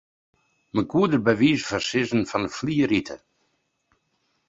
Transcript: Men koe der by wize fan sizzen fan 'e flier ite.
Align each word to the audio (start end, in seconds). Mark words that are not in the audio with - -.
Men 0.73 0.85
koe 0.91 1.07
der 1.11 1.23
by 1.25 1.33
wize 1.41 1.65
fan 1.69 1.83
sizzen 1.89 2.29
fan 2.31 2.43
'e 2.47 2.51
flier 2.57 2.91
ite. 2.99 3.17